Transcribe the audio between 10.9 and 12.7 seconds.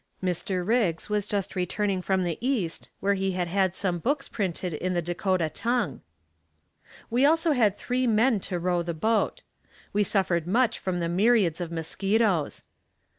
the myriads of mosquitoes.